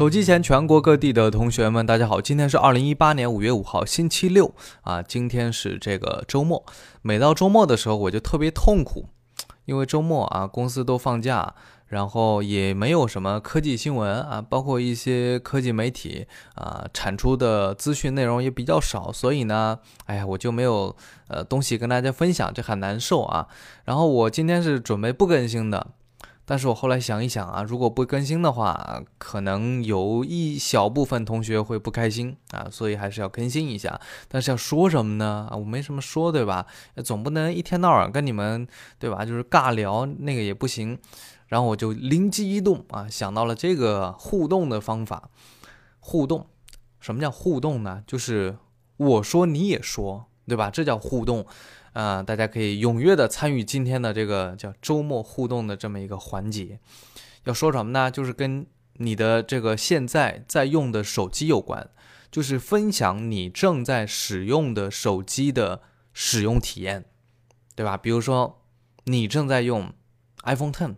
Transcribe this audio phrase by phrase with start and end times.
[0.00, 2.22] 手机前全国各地的同学们，大家好！
[2.22, 5.02] 今天是二零一八年五月五号，星期六啊。
[5.02, 6.64] 今天是这个周末，
[7.02, 9.10] 每到周末的时候，我就特别痛苦，
[9.66, 11.54] 因为周末啊，公司都放假，
[11.86, 20.96] 然后也没有什么科技新闻啊，包括一些科技媒体啊产出的资讯内容也比较少，所以呢，哎呀，我就没有
[21.28, 23.48] 呃东西跟大家分享，这很难受啊。
[23.84, 25.88] 然后我今天是准备不更新的。
[26.50, 34.00] 但是我后来想一想啊，如果不更新的话，可能有一小部分同学会不开心啊，所以还是要更新一下。
[34.26, 35.46] 但是要说什么呢？
[35.48, 36.66] 啊，我没什么说，对吧？
[37.04, 38.66] 总不能一天到晚跟你们，
[38.98, 39.24] 对吧？
[39.24, 40.98] 就是尬聊，那个也不行。
[41.46, 45.30] 然后我就灵机一动啊，想到了这个互动的方法。
[46.00, 46.48] 互动，
[46.98, 48.02] 什么叫互动呢？
[48.08, 48.58] 就是
[48.96, 50.68] 我说你也说，对吧？
[50.68, 51.46] 这叫互动。
[51.92, 56.78] 啊，大家可以踊跃的参与今天的这个叫周末互动的这么一个环节。
[57.44, 58.10] 要说什么呢？
[58.10, 61.90] 就是跟你的这个现在在用的手机有关，
[62.30, 67.04] 就是分享你正在使用的手机的使用体验，
[67.74, 67.96] 对吧？
[67.96, 68.62] 比如说
[69.04, 69.92] 你正在用
[70.44, 70.94] iPhone Ten，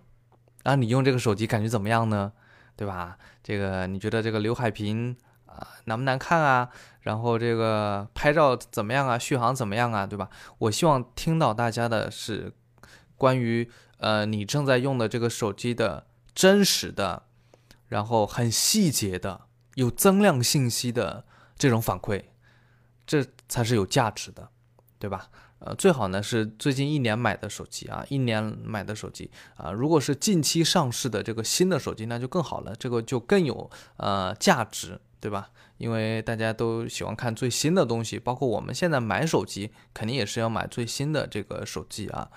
[0.65, 2.33] 啊，你用这个手机感觉怎么样呢？
[2.77, 3.17] 对吧？
[3.43, 5.17] 这个你觉得这个刘海屏？
[5.53, 6.69] 啊，难不难看啊？
[7.01, 9.19] 然后这个拍照怎么样啊？
[9.19, 10.07] 续航怎么样啊？
[10.07, 10.31] 对吧？
[10.59, 12.53] 我希望听到大家的是
[13.17, 17.25] 关于呃你正在用的这个手机的真实的，
[17.89, 19.43] 然后很细节的、
[19.75, 21.25] 有增量信息的
[21.57, 22.25] 这种反馈，
[23.07, 24.49] 这才是有价值的，
[24.99, 25.29] 对吧？
[25.65, 35.01] 呃，最好呢是最近一年买的手机啊，一年买的手机啊，如果是近期上市的这个新的手机，那就更好了，这个就更有呃价值。
[35.23, 35.51] 对吧？
[35.79, 42.29] 因为大家都喜欢看最新的东西，包括我们现在买手机，肯定也是要买最新的这个手机啊。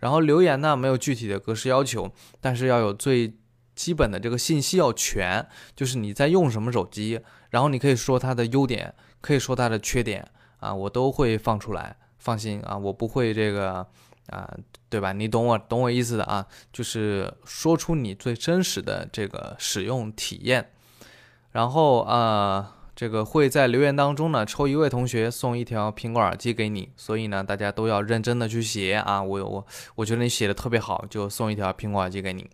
[0.00, 3.36] 然后留言呢，没有具体的格式要求，但是要有最
[3.76, 7.20] 基本的这个信息要全，就是你在用什么手机，
[7.50, 11.96] 然后你可以说它的优点，可以说它的缺点啊，我都会放出来。
[12.18, 13.86] 放心啊，我不会这个
[14.28, 14.52] 啊，
[14.88, 15.12] 对吧？
[15.12, 20.70] 你懂我懂我意思的啊，就是说出你最真实的这个使用体验。
[21.52, 32.48] 然后啊，这个会在留言当中呢抽一位同学送一条苹果耳机给你，所以呢大家都要认真的去写啊，我我我觉得你写的特别好，就送一条苹果耳机给你。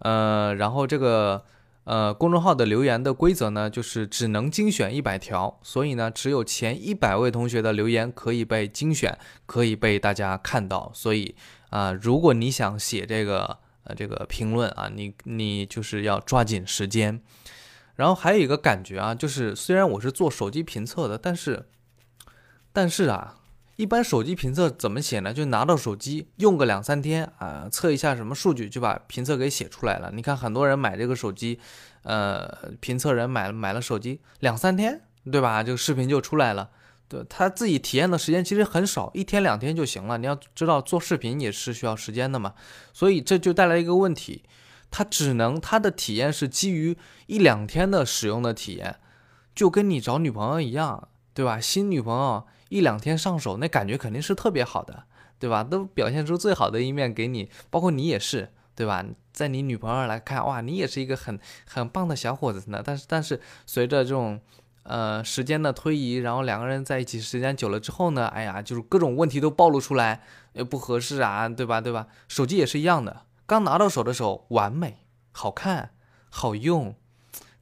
[0.00, 1.44] 呃，然后这个
[1.84, 10.90] 呃公众号的留言的规则呢，就是只能精选一百条，所以呢只有前一百位同学的留言可以被精选，可以被大家看到。
[10.92, 11.34] 所以
[11.70, 17.20] 啊，如果你想写这个呃这个评论啊，你你就是要抓紧时间。
[17.98, 21.66] 然后还有一个感觉啊，就是虽然我是做手机评测的，但是，
[22.72, 23.40] 但是啊，
[23.74, 25.34] 一般手机评测怎么写呢？
[25.34, 30.12] 就拿到手机用个两三天啊，测一下什么数据，就把评测给写出来了。
[30.14, 31.58] 你看很多人买这个手机，
[32.04, 32.48] 呃，
[32.78, 35.00] 评测人买买了手机两三天，
[35.32, 35.64] 对吧？
[35.64, 36.70] 这个视频就出来了。
[37.08, 40.18] 对他自己体验的时间其实很少，一天两天就行了。
[40.18, 42.54] 你要知道做视频也是需要时间的嘛，
[42.92, 44.44] 所以这就带来一个问题。
[44.90, 48.96] 它只能，它的体验是基于一两天的使用的体验，
[49.54, 51.60] 就跟你找女朋友一样，对吧？
[51.60, 55.04] 新女朋友一两天上手，那感觉肯定是特别好的，
[55.38, 55.62] 对吧？
[55.62, 59.04] 都表现出最好的一面给你，包括你也是，对吧？
[59.32, 62.82] 在你女朋友来看，哇，你也是一个很很棒的小伙子呢。
[62.84, 64.40] 但是，但是随着这种
[64.82, 70.22] 呃时间的推移，然后两个人在一起时间久了之后呢，哎呀，就是各种问题都暴露出来，
[70.54, 71.80] 也不合适啊，对吧？
[71.80, 72.08] 对吧？
[72.26, 73.22] 手机也是一样的。
[73.48, 75.94] 刚拿到手的时候，完美，好看，
[76.28, 76.94] 好用，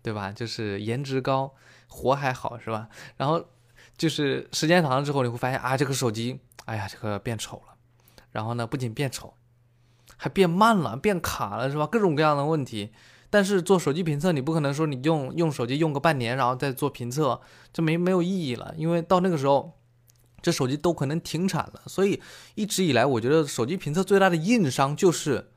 [0.03, 0.33] 对吧？
[0.33, 1.55] 就是颜值高，
[1.87, 2.89] 活还好，是吧？
[3.17, 3.45] 然后
[3.97, 7.75] 就是时间长了之后，你会发现啊，这个手机，哎呀，这个变丑了。
[8.33, 9.35] 然后呢，不仅变丑，
[10.17, 11.87] 还变慢了，变卡了，是吧？
[11.87, 12.93] 各种各样的问题。
[13.31, 17.41] 但是做手机评测，你不可能说你用用手机用个半年，然后再做评测，
[17.73, 18.75] 这没没有意义了。
[18.77, 19.79] 因为到那个时候，
[20.43, 21.83] 这手机都可能停产了。
[21.87, 22.21] 所以
[22.56, 25.53] 一直以来，我觉得手机评测最大的硬伤就是。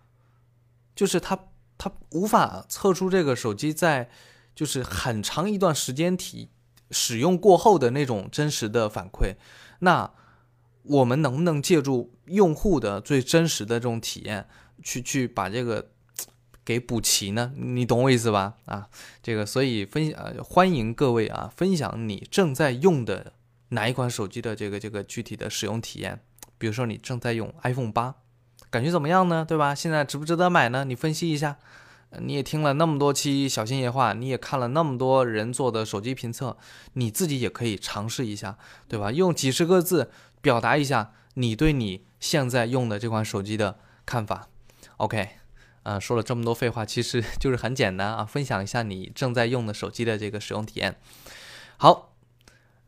[0.99, 1.39] 就是它，
[1.77, 4.09] 它无法测出这个手机在
[4.53, 6.49] 就是很长一段时间体
[6.91, 9.35] 使用过后的那种真实的反馈。
[9.79, 10.11] 那
[10.83, 14.49] 我们能不能借助用户的最真实的这种体验，
[14.83, 15.91] 去去把这个
[16.65, 17.53] 给补齐呢？
[17.55, 18.57] 你懂我意思吧？
[18.65, 18.89] 啊，
[19.23, 23.31] 这个所以分呃欢迎各位啊分享你正在用的
[23.69, 26.19] 哪一款手机的这个这个具体的使用体验。
[26.57, 28.15] 比如说你正在用 iPhone 八。
[28.69, 29.45] 感觉怎么样呢？
[29.47, 29.73] 对吧？
[29.73, 30.85] 现在值不值得买呢？
[30.85, 31.57] 你分析一下。
[32.17, 36.57] 你也听了那么多期小心夜话，你也看了那么多人做的手机评测，
[36.93, 38.57] 你自己也可以尝试一下，
[38.87, 39.11] 对吧？
[39.11, 40.09] 用几十个字
[40.41, 43.77] 表达一下你对你现在用的这款手机的
[44.07, 44.47] 看法。
[44.97, 45.29] OK，
[45.83, 50.99] 啊，说了这么多废话，其实 就是很简单啊，分享一下你正在用的手机的这个使用体验。
[51.77, 52.15] 好，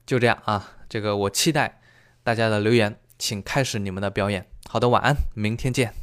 [0.08, 1.80] 就这样啊，这个我期待
[2.24, 4.48] 大家的留言，请开始你们的表演。
[4.68, 6.01] 好的，晚安，明天见。